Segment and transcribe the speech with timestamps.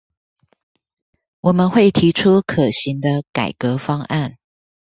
[1.41, 4.39] 我們會提出可行的改革方案